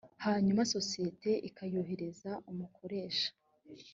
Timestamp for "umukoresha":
2.51-3.29